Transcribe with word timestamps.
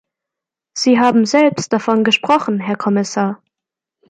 Sie 0.75 0.99
haben 0.99 1.27
selbst 1.27 1.73
davon 1.73 2.03
gesprochen, 2.03 2.59
Herr 2.59 2.75
Kommissar. 2.75 3.43